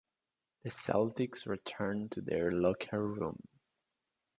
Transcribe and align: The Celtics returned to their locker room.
The 0.63 0.71
Celtics 0.71 1.45
returned 1.45 2.11
to 2.13 2.21
their 2.21 2.51
locker 2.51 3.05
room. 3.07 3.43